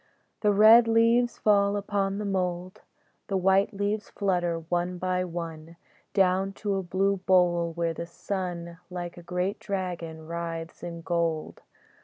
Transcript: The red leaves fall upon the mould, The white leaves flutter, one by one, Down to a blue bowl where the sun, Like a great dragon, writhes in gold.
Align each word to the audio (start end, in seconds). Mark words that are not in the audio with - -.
The 0.39 0.51
red 0.51 0.87
leaves 0.87 1.37
fall 1.37 1.77
upon 1.77 2.17
the 2.17 2.25
mould, 2.25 2.81
The 3.27 3.37
white 3.37 3.71
leaves 3.71 4.09
flutter, 4.09 4.61
one 4.67 4.97
by 4.97 5.23
one, 5.23 5.75
Down 6.15 6.53
to 6.53 6.73
a 6.73 6.81
blue 6.81 7.17
bowl 7.17 7.71
where 7.73 7.93
the 7.93 8.07
sun, 8.07 8.79
Like 8.89 9.15
a 9.15 9.21
great 9.21 9.59
dragon, 9.59 10.25
writhes 10.25 10.81
in 10.81 11.01
gold. 11.01 11.61